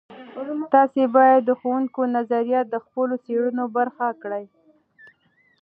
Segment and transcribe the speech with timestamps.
[0.73, 4.45] تاسې باید د ښوونکو نظریات د خپلو څیړنو برخه کړئ.